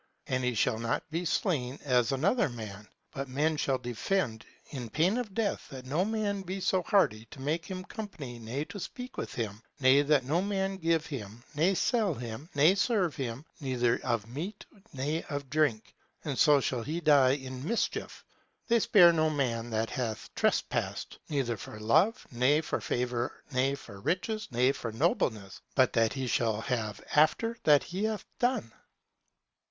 [0.25, 5.15] But he shall not be slain as another man; but men shall defend, in pain
[5.19, 9.15] of death, that no man be so hardy to make him company ne to speak
[9.15, 13.99] with him, ne that no man give him, ne sell him, ne serve him, neither
[14.03, 15.93] of meat ne of drink;
[16.25, 18.25] and so shall he die in mischief.
[18.69, 23.99] They spare no man that hath trespassed, neither for love, ne for favour ne for
[24.01, 28.71] riches, ne for noblesse; but that he shall have after that he hath done.